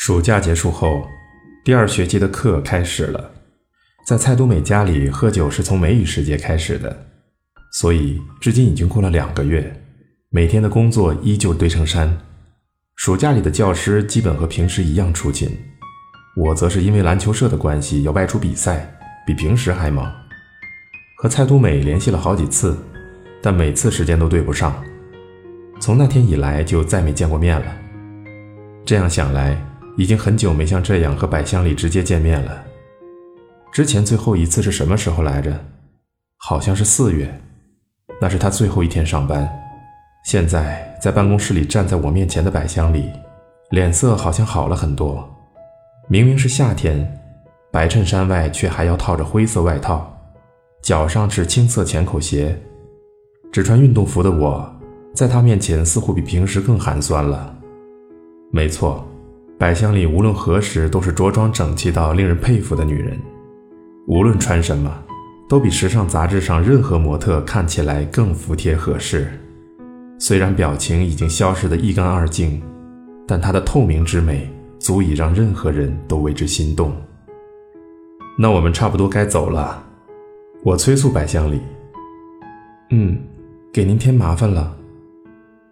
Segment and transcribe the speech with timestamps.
[0.00, 1.06] 暑假结束后，
[1.62, 3.32] 第二学期的课开始了。
[4.06, 7.06] 在蔡都美家里喝酒是从梅雨时节开始的，
[7.74, 9.78] 所以至今已经过了两个月，
[10.30, 12.18] 每天的工作依旧堆成山。
[12.96, 15.54] 暑假里的教师基本和平时一样出勤，
[16.34, 18.90] 我则是因为篮球社的关系要外出比赛，
[19.26, 20.10] 比平时还忙。
[21.18, 22.74] 和蔡都美联系了好几次，
[23.42, 24.82] 但每次时间都对不上。
[25.78, 27.76] 从那天以来就再没见过面了。
[28.86, 29.62] 这样想来，
[30.00, 32.64] 已经很久没像这样和百香里直接见面了。
[33.70, 35.54] 之前最后一次是什么时候来着？
[36.38, 37.38] 好像是四月，
[38.18, 39.46] 那是他最后一天上班。
[40.24, 43.10] 现在在办公室里站在我面前的百香里，
[43.72, 45.28] 脸色好像好了很多。
[46.08, 47.06] 明明是夏天，
[47.70, 50.10] 白衬衫外却还要套着灰色外套，
[50.82, 52.58] 脚上是青色浅口鞋，
[53.52, 54.66] 只穿运动服的我。
[55.14, 57.54] 在他面前，似乎比平时更寒酸了。
[58.50, 59.06] 没错，
[59.60, 63.14] 百香里无论何时都是着装整齐到令人佩服的女人，
[64.06, 64.90] 无论穿什么，
[65.50, 69.30] 都比时尚杂志上任何模特看起来更服帖合适。
[70.18, 72.62] 虽然表情已经消失得一干二净，
[73.28, 76.90] 但她的透明之美足以让任何人都为之心动。
[78.38, 79.84] 那我们差不多该走了，
[80.64, 81.60] 我催促百香里。
[82.92, 83.14] 嗯，
[83.70, 84.74] 给您添麻烦了。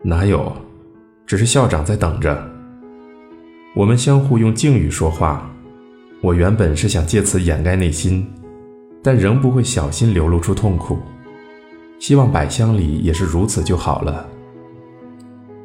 [0.03, 0.55] 哪有，
[1.25, 2.58] 只是校长在等着。
[3.75, 5.49] 我们相互用敬语说话。
[6.21, 8.27] 我原本是想借此掩盖内心，
[9.03, 10.99] 但仍不会小心流露出痛苦。
[11.99, 14.27] 希望百香里也是如此就好了。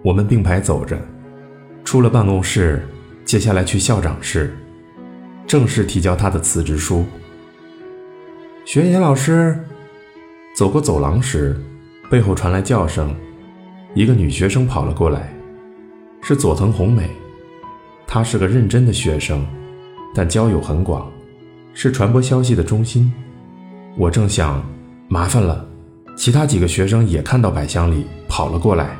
[0.03, 0.99] 我们并排走着，
[1.83, 2.85] 出了办公室，
[3.23, 4.55] 接下来去校长室，
[5.47, 7.05] 正式提交他的辞职书。
[8.65, 9.57] 学野老师
[10.55, 11.55] 走过走廊时，
[12.11, 13.15] 背后传来叫声。
[13.95, 15.33] 一个女学生跑了过来，
[16.21, 17.09] 是佐藤红美。
[18.13, 19.43] 他是个认真的学生，
[20.13, 21.11] 但交友很广，
[21.73, 23.11] 是传播消息的中心。
[23.97, 24.63] 我正想，
[25.07, 25.67] 麻烦了。
[26.15, 28.95] 其他几个学生也看到百香里跑了过来。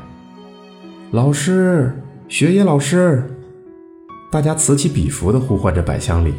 [1.11, 1.95] 老师，
[2.27, 3.23] 学野老师，
[4.31, 6.33] 大家此起彼伏地呼唤着百香里。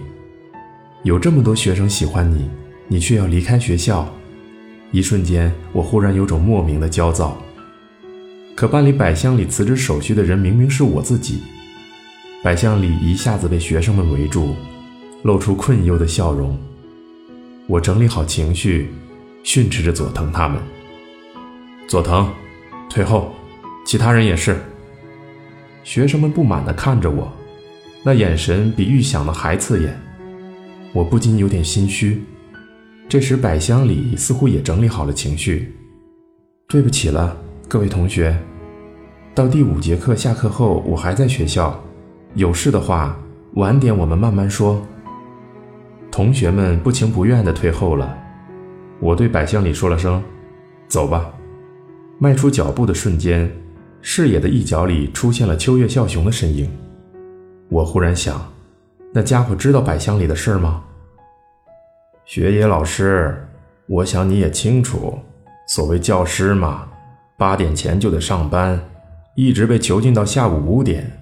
[1.05, 2.51] 有这么多学生喜欢你，
[2.89, 4.13] 你却要离开学校。
[4.91, 7.41] 一瞬间，我忽然有种莫名的焦躁。
[8.57, 11.41] 可办理百香里辞职手续的人明明是我自己，
[12.45, 14.55] 百香里一下子被学生们围住，
[15.23, 16.59] 露出困忧的笑容。
[17.67, 18.91] 我整理好情绪，
[19.43, 20.61] 训斥着佐藤他们。
[21.89, 22.29] 佐藤，
[22.91, 23.33] 退后，
[23.87, 24.61] 其他人也是。
[25.85, 27.33] 学生们不满地看着我，
[28.05, 29.99] 那眼神比预想的还刺眼。
[30.93, 32.23] 我不禁有点心虚。
[33.09, 35.75] 这时，百香里似乎也整理好了情绪。
[36.69, 37.35] 对不起了。
[37.71, 38.39] 各位同学，
[39.35, 41.83] 到第五节课下课后，我还在学校。
[42.35, 43.17] 有事的话，
[43.55, 44.85] 晚点我们慢慢说。
[46.11, 48.17] 同学们不情不愿地退后了。
[48.99, 50.21] 我对百香里说了声
[50.89, 51.33] ：“走吧。”
[52.19, 53.49] 迈出脚步的瞬间，
[54.01, 56.69] 视野的一角里出现了秋月孝雄的身影。
[57.69, 58.53] 我忽然想，
[59.13, 60.83] 那家伙知道百香里的事吗？
[62.25, 63.47] 学野老师，
[63.87, 65.17] 我想你也清楚，
[65.69, 66.89] 所谓教师嘛。
[67.37, 68.81] 八点前就得上班，
[69.37, 71.21] 一直被囚禁到下午五点。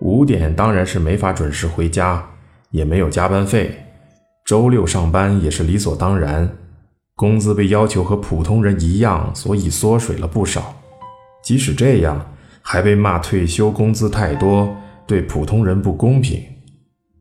[0.00, 2.24] 五点当然是没法准时回家，
[2.70, 3.70] 也没有加班费。
[4.46, 6.50] 周六上班也是理所当然，
[7.14, 10.74] 工资被要求和普通人一样，所以缩水了不少。
[11.42, 14.74] 即使这样，还被骂退休工资太多，
[15.06, 16.42] 对普通人不公平。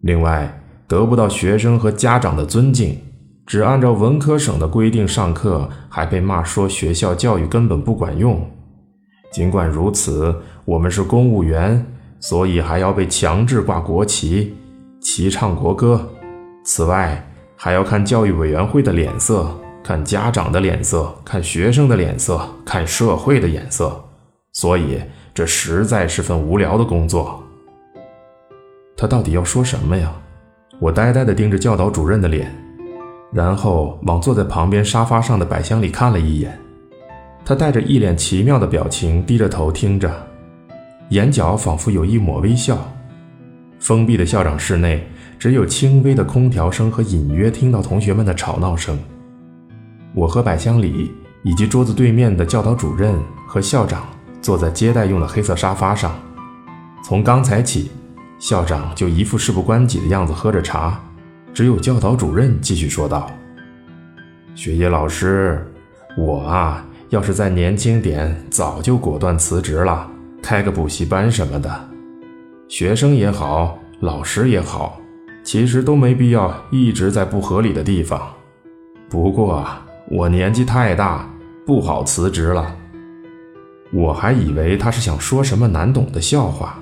[0.02, 2.98] 另外，得不到学生和家长的尊敬。
[3.46, 8.48] 只按照文科省的规定上课，还被骂说学校教育根本不管用。
[9.32, 10.36] 尽管如此，
[10.66, 11.84] 我们是公务员，
[12.20, 14.56] 所以还要被强制挂国旗、
[15.02, 16.08] 齐唱国歌。
[16.64, 17.26] 此外，
[17.56, 19.50] 还要看教育委员会的脸色，
[19.84, 24.00] 看家长的脸色，看学生的脸色，看社会的眼色。
[24.54, 25.00] 所以，
[25.34, 27.42] 这实在是份无聊的工作。
[28.98, 30.14] 他到底要说什么呀？
[30.80, 32.54] 我呆呆地盯着教导主任的脸。
[33.32, 36.60] 然后往坐在旁边沙发上的百香里看了一眼，
[37.46, 40.12] 他带着一脸奇妙的表情，低着头听着，
[41.10, 42.78] 眼角仿佛有一抹微笑。
[43.80, 45.08] 封闭的校长室内
[45.38, 48.98] 只有轻微的空调声和隐约听到同学们的吵闹声。
[50.14, 51.12] 我和百香里
[51.44, 53.16] 以及桌子对面的教导主任
[53.48, 54.08] 和校长
[54.42, 56.14] 坐在接待用的黑色沙发上。
[57.04, 57.90] 从刚才起，
[58.40, 61.00] 校长就一副事不关己的样子喝着茶。
[61.54, 63.32] 只有教导主任继续说道
[64.54, 65.66] ：“学野老师，
[66.18, 70.10] 我啊，要是再年轻点，早就果断辞职了，
[70.42, 71.90] 开个补习班什么的。
[72.68, 75.00] 学生也好，老师也好，
[75.44, 78.22] 其实都没必要一直在不合理的地方。
[79.10, 79.66] 不过
[80.10, 81.28] 我年纪太大，
[81.66, 82.76] 不好辞职了。
[83.92, 86.78] 我还以为他是想说什么难懂的笑话，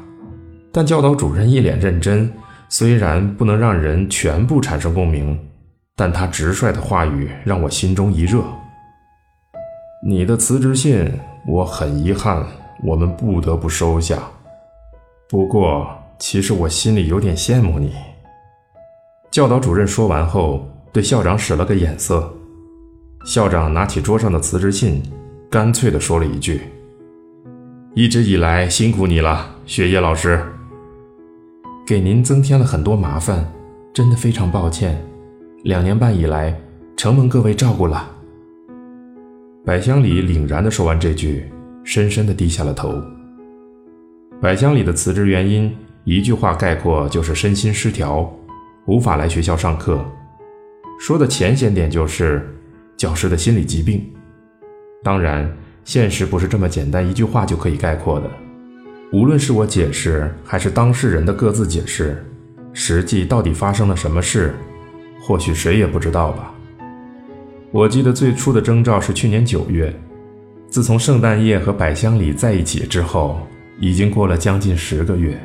[0.73, 2.31] 但教导主任一脸认真。
[2.69, 5.39] 虽然不能让人全部产生共鸣，
[5.95, 8.43] 但他直率的话语让我心中一热。
[10.05, 11.09] 你的辞职信，
[11.47, 12.45] 我很遗憾，
[12.83, 14.19] 我们不得不收下。
[15.29, 15.87] 不过，
[16.19, 17.93] 其实我心里有点羡慕你。
[19.29, 22.33] 教导主任说完后，对校长使了个眼色。
[23.25, 25.03] 校长拿起桌上的辞职信，
[25.49, 26.61] 干脆地说了一句
[27.93, 30.41] ：“一直以来辛苦你了，雪夜老师。”
[31.85, 33.45] 给您增添了很多麻烦，
[33.93, 35.01] 真的非常抱歉。
[35.63, 36.57] 两年半以来，
[36.95, 38.09] 承蒙各位照顾了。
[39.65, 41.51] 百香里凛然地说完这句，
[41.87, 43.01] 深深地低下了头。
[44.41, 45.73] 百香里的辞职原因，
[46.03, 48.29] 一句话概括就是身心失调，
[48.87, 50.03] 无法来学校上课。
[50.99, 52.45] 说的浅显点就是
[52.97, 54.05] 教师的心理疾病。
[55.01, 55.49] 当然，
[55.85, 58.29] 现实不是这么简单一句话就可以概括的。
[59.13, 62.21] 无论是我解释，还是当事人的各自解释，
[62.73, 64.53] 实际到底发生了什么事，
[65.21, 66.53] 或许谁也不知道吧。
[67.71, 69.97] 我记得最初的征兆是去年九月，
[70.69, 73.39] 自从圣诞夜和百香里在一起之后，
[73.79, 75.39] 已经过了将近十个月。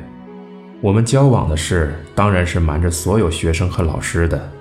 [0.81, 4.51] 我们交往的事，当然是瞒着所有学生和老师的。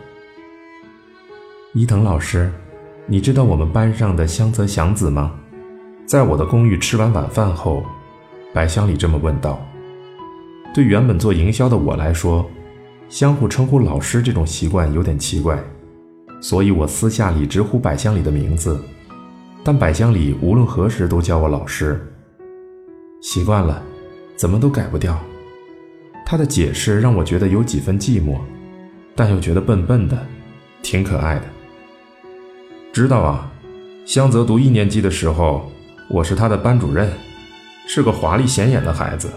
[1.74, 2.50] 伊藤老师，
[3.06, 5.32] 你知道我们班上的香泽祥子吗？
[6.06, 7.84] 在我的公寓吃完晚饭后。
[8.54, 9.58] 百香里这么问道
[10.74, 12.46] ：“对原本做营销的我来说，
[13.08, 15.58] 相互称呼老师这种习惯有点奇怪，
[16.42, 18.78] 所以我私下里直呼百香里的名字。
[19.64, 22.00] 但百香里无论何时都叫我老师，
[23.20, 23.82] 习惯了，
[24.36, 25.18] 怎么都改不掉。
[26.24, 28.38] 他的解释让我觉得有几分寂寞，
[29.14, 30.26] 但又觉得笨笨的，
[30.82, 31.44] 挺可爱的。
[32.92, 33.50] 知道啊，
[34.04, 35.70] 香泽读一年级的时候，
[36.10, 37.10] 我是他的班主任。”
[37.84, 39.28] 是个华丽显眼的孩子，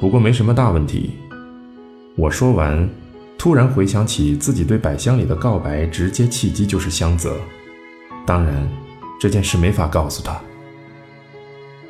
[0.00, 1.10] 不过没什么大问题。
[2.16, 2.88] 我说完，
[3.36, 7.36] 突然回想起自己对百香里的告白，直接契机就是香泽。
[8.24, 8.66] 当然，
[9.20, 10.40] 这件事没法告诉他。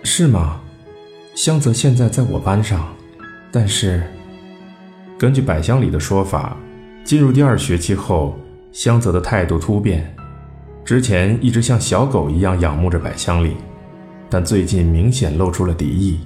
[0.03, 0.61] 是吗？
[1.35, 2.89] 香泽现在在我班上，
[3.53, 4.03] 但是
[5.17, 6.57] 根据百香里的说法，
[7.05, 8.37] 进入第二学期后，
[8.73, 10.13] 香泽的态度突变，
[10.85, 13.57] 之前一直像小狗一样仰慕着百香里。
[14.29, 16.21] 但最近明显露出了敌意，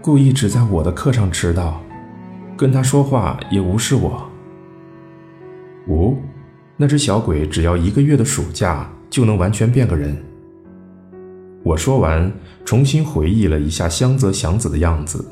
[0.00, 1.80] 故意只在我的课上迟到，
[2.56, 4.28] 跟他说话也无视我。
[6.80, 10.16] 那只小鬼只要一个月的暑假就能完全变个人。
[11.64, 12.32] 我说完，
[12.64, 15.22] 重新回忆了一下香泽祥子的样子，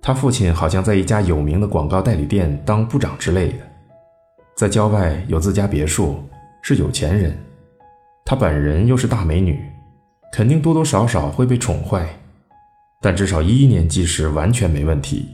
[0.00, 3.58] 他父亲好像在一家有名的广告代理店当部长之类的，
[4.56, 6.24] 在郊外有自家别墅，
[6.62, 7.38] 是有钱人。
[8.24, 9.60] 他本人又是大美女。
[10.32, 12.08] 肯定多多少少会被宠坏，
[13.02, 15.26] 但至少一年级时完全没问题。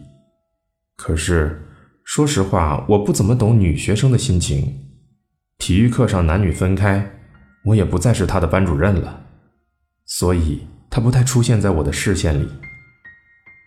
[0.97, 1.63] 可是，
[2.03, 4.77] 说实话，我不怎么懂女学生的心情。
[5.59, 7.05] 体育课上男女分开，
[7.65, 9.25] 我也不再是他的班主任了，
[10.07, 12.49] 所以他不太出现在我的视线里。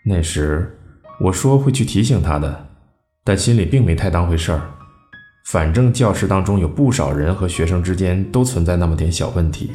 [0.06, 0.80] 那时
[1.20, 2.70] 我说会去提醒他的，
[3.24, 4.62] 但心里并没太当回事儿。
[5.46, 9.72] 反正教室当中有不少人和学生之间都存在那么点小问题。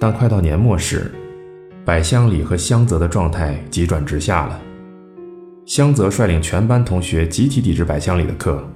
[0.00, 1.10] 但快到年末时，
[1.84, 4.60] 百香里和香泽的状态急转直下了。
[5.64, 8.68] 香泽率领全班同学集体抵制百香里的课，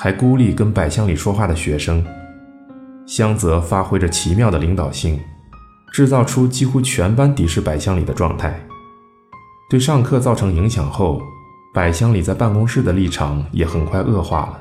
[0.00, 2.04] 还孤立跟百香里说话的学生。
[3.04, 5.18] 香泽发挥着奇妙的领导性，
[5.92, 8.64] 制造出几乎全班敌视百香里的状态。
[9.68, 11.20] 对上课造成影响后，
[11.74, 14.60] 百香里在办公室的立场也很快恶化了。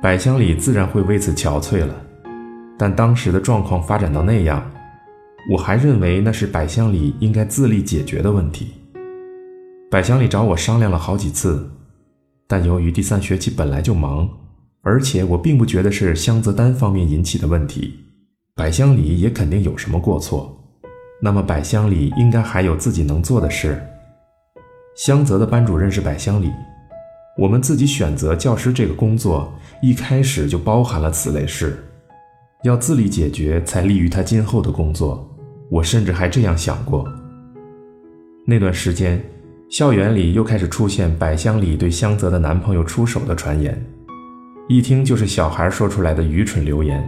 [0.00, 1.92] 百香里自然会为此憔悴了。
[2.78, 4.64] 但当时的状况发展到那样。
[5.50, 8.74] 我还认为那是百香里应该自力解决的问题。
[9.90, 11.68] 百香里找我商量了好几次，
[12.46, 14.28] 但由于第三学期本来就忙，
[14.88, 17.92] 而且我并不觉得是香泽单方面引起的问题，
[18.54, 20.58] 百香里也肯定有什么过错。
[21.20, 23.78] 那么百香里应该还有自己能做的事。
[24.96, 26.50] 香泽的班主任是百香里，
[27.36, 29.52] 我们自己选择教师这个工作，
[29.82, 31.84] 一开始就包含了此类事，
[32.64, 35.28] 要自力解决才利于他今后的工作。
[35.70, 37.06] 我甚至还这样想过。
[38.46, 39.22] 那段时间，
[39.68, 43.78] 校园里又开始出现百香里对香泽的男朋友出手的传言，
[44.68, 47.02] 一听就是小孩说出来的愚蠢流言。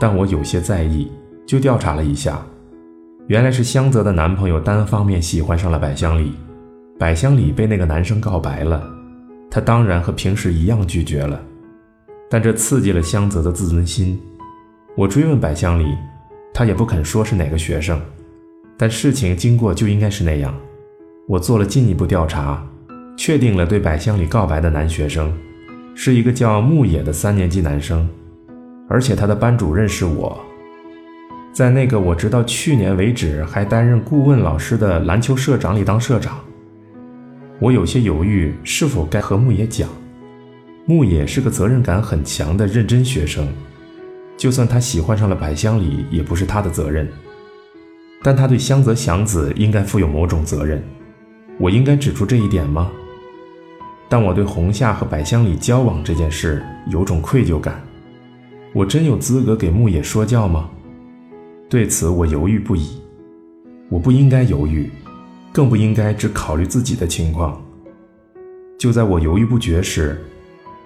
[0.00, 1.08] 但我有些在意，
[1.46, 2.44] 就调查了一下，
[3.28, 6.32] 原来是香泽的男朋友单方面喜欢上了百香里，
[6.98, 8.84] 百香里被那个男生告白了，
[9.48, 11.40] 他当然和平时一样拒绝了，
[12.28, 14.20] 但这刺激了香泽的自尊心。
[14.96, 15.86] 我追问百香里，
[16.52, 18.00] 他也不肯说是哪个学生，
[18.76, 20.52] 但事情经过就应该是那样。
[21.28, 22.66] 我做了进一步调查，
[23.16, 25.32] 确定了对百香里告白的男学生，
[25.94, 28.08] 是一个叫牧野的三年级男生，
[28.88, 30.38] 而且他的班主任是我。
[31.52, 36.40] 在那个我直到去年为止还担任顾问老师的篮球社长里当社长，
[37.60, 39.88] 我有些犹豫是否该和牧野讲。
[40.84, 43.46] 牧野是个责任感很强的认真学生，
[44.36, 47.08] 就算他喜欢上了百香里，也不是他的责任，
[48.20, 50.82] 但他对香泽祥子应该负有某种责任。
[51.60, 52.90] 我应该指出这一点吗？
[54.14, 57.82] 但我对红夏和百香里交往这件事有种愧疚感，
[58.72, 60.70] 我真有资格给牧野说教吗？
[61.68, 62.90] 对此我犹豫不已，
[63.88, 64.88] 我不应该犹豫，
[65.52, 67.60] 更不应该只考虑自己的情况。
[68.78, 70.16] 就在我犹豫不决时，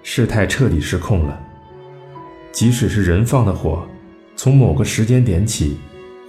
[0.02, 1.38] 事态彻底失控了。
[2.50, 3.86] 即使是人放的火，
[4.36, 5.76] 从某个时间点起，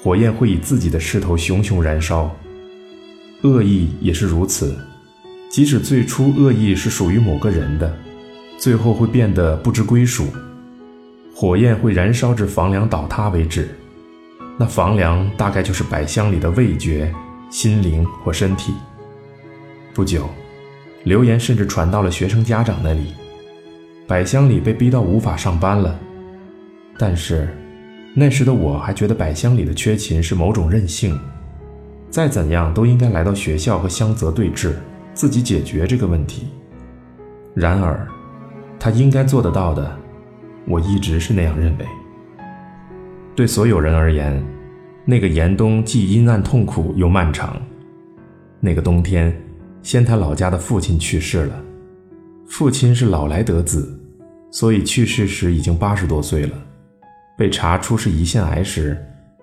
[0.04, 2.30] 火焰会以自己的势头熊熊燃烧。
[3.44, 4.78] 恶意也是如此，
[5.50, 7.92] 即使最初恶意是属于某个人的，
[8.60, 10.28] 最后会变得不知归属。
[11.34, 13.68] 火焰会燃烧至房梁倒塌为止。
[14.60, 17.12] 那房梁大概就是百香里的味觉、
[17.50, 18.74] 心灵或身体。
[19.94, 20.30] 不久，
[21.04, 23.14] 流言甚至传到了学生家长那里，
[24.06, 25.98] 百香里被逼到无法上班了。
[26.98, 27.48] 但是，
[28.14, 31.18] 那时的我还觉得百香里的缺勤是某种任性，
[32.12, 34.74] 再怎样都应该来到学校和香泽对峙，
[35.20, 36.48] 自己解决这个问题。
[37.54, 38.08] 然而，
[38.80, 40.00] 他应该做得到的，
[40.66, 41.86] 我一直是那样认为。
[43.36, 44.42] 对所有人而言，
[45.04, 47.62] 那个严冬既阴暗痛苦又漫长。
[48.62, 49.38] 那个冬天，
[49.82, 51.62] 仙台老家的父亲去世了。
[52.48, 54.00] 父亲是老来得子，
[54.52, 56.58] 所以去世时已经八十多岁了。
[57.38, 58.98] 被查出是胰腺癌时，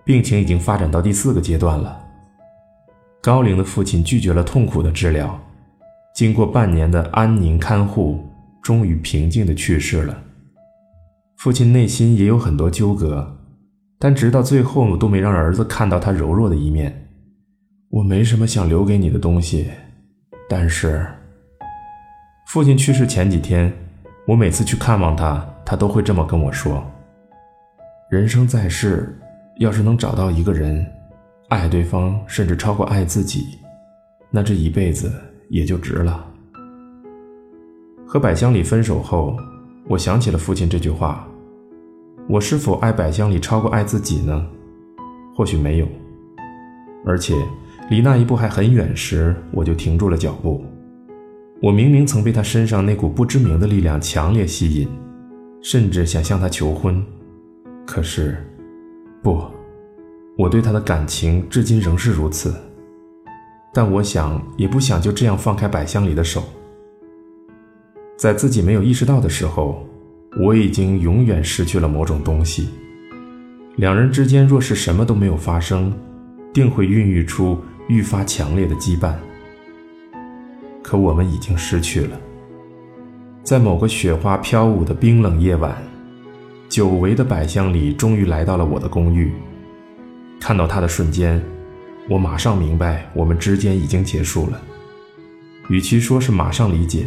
[0.06, 2.02] 病情已经发展到第四个阶段了。
[3.20, 5.38] 高龄的父亲拒绝了痛苦的治疗，
[6.16, 8.24] 经过半年的安宁看护，
[8.62, 10.18] 终于平静地去世了。
[11.36, 13.34] 父亲内心也有很多纠葛。
[13.98, 17.08] 但直到最后都没让儿子看到他柔弱的一面。
[17.90, 19.70] 我没什么想留给你的东西，
[20.48, 21.06] 但是，
[22.48, 23.70] 父亲去世前几天，
[24.26, 26.82] 我每次去看望他，他都会这么跟我说
[28.10, 29.18] ：“人生在世，
[29.60, 30.86] 要是能找到一个人，
[31.48, 33.46] 爱对方甚至超过爱自己，
[34.30, 35.10] 那这一辈子
[35.48, 36.26] 也就值了。”
[38.06, 39.36] 和百香里分手后，
[39.88, 41.26] 我想起了父亲这句话。
[42.28, 44.46] 我是否爱百香里超过爱自己呢？
[45.34, 45.88] 或许没有。
[47.04, 47.36] 而且
[47.88, 50.64] 离那一步还很远时，我就停住了脚步。
[51.62, 54.88] 我明明曾被他身上那股不知名的力量强烈吸引，
[55.62, 57.00] 甚至想向他求婚。
[57.86, 58.36] 可是，
[59.22, 59.40] 不，
[60.36, 62.52] 我对他的感情至今仍是如此。
[63.76, 66.42] 但我想，也不想就这样放开百香里的手。
[68.16, 69.86] 在自己没有意识到的时候。
[70.38, 72.68] 我已经永远失去了某种东西。
[73.76, 75.90] 两人之间若是什么都没有发生，
[76.52, 79.14] 定会孕育出愈发强烈的羁绊。
[80.82, 82.20] 可我们已经失去了。
[83.42, 85.74] 在某个雪花飘舞的冰冷夜晚，
[86.68, 89.32] 久违的百香里终于来到了我的公寓。
[90.38, 91.42] 看到他的瞬间，
[92.08, 94.60] 我马上明白我们之间已经结束了。
[95.68, 97.06] 与其说是马上理解。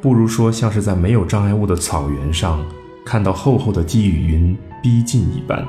[0.00, 2.64] 不如说，像是在没有障碍物的草原上，
[3.06, 5.66] 看到厚厚的积雨云逼近一般。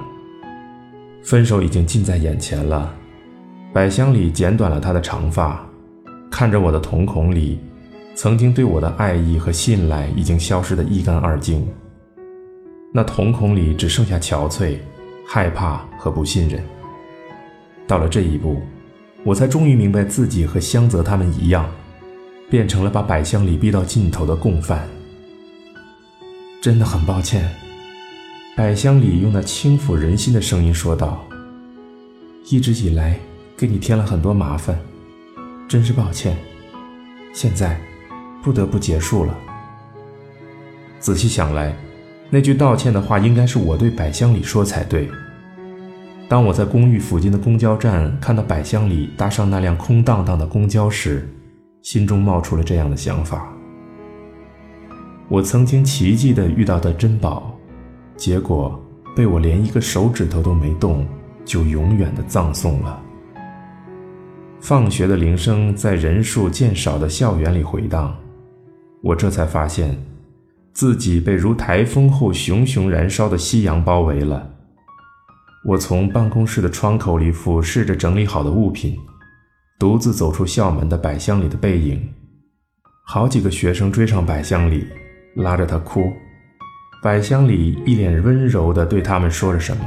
[1.23, 2.93] 分手已经近在眼前了。
[3.73, 5.65] 百香里剪短了她的长发，
[6.29, 7.59] 看着我的瞳孔里，
[8.13, 11.65] 曾经对我的爱意和信赖已经消失得一干二净。
[12.93, 14.77] 那瞳孔里只剩下憔悴、
[15.25, 16.61] 害怕和不信任。
[17.87, 18.61] 到了这一步，
[19.23, 21.69] 我才终于明白自己和香泽他们一样。
[22.47, 24.87] 变成了把百香里逼到尽头的共犯。
[26.61, 27.51] 真的很抱歉，
[28.55, 31.27] 百香里用那轻抚人心的声音说道
[32.49, 33.19] ：“一直以来
[33.57, 34.79] 给你添了很多麻烦，
[35.67, 36.37] 真是抱歉。
[37.33, 37.81] 现在
[38.43, 39.35] 不得不结束了。”
[41.01, 41.75] 仔细想来，
[42.29, 45.09] 那句道歉的话应该是我对百香里说才对。
[46.27, 51.29] 当我在公寓附近的公交站看到百香里搭上那辆空荡荡的公交时，
[51.83, 53.47] 心中冒出了这样的想法：
[55.29, 57.55] 我曾经奇迹地遇到的珍宝，
[58.17, 58.83] 结果
[59.15, 61.05] 被我连一个手指头都没动
[61.45, 62.99] 就永远的葬送了。
[64.59, 68.15] 放学的铃声在人数渐少的校园里回荡，
[69.03, 69.95] 我这才发现，
[70.73, 74.54] 自己被如台风后熊熊燃烧的夕阳包围了。
[75.65, 78.95] 我从办公室的窗口里俯视着整理好的物品，
[79.79, 82.07] 独自走出校门的百香里的背影。
[83.03, 84.87] 好几个学生追上百香里，
[85.35, 86.13] 拉着她哭。
[87.01, 89.83] 百香里一脸温柔地对他们说着什么。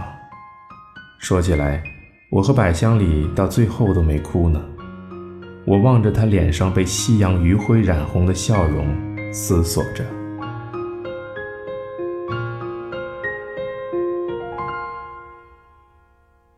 [1.20, 1.82] 说起来。
[2.30, 4.62] 我和百香里到最后都没哭呢。
[5.64, 8.86] 我望着他脸上被夕阳余晖染红的笑容，
[9.32, 10.17] 思索着。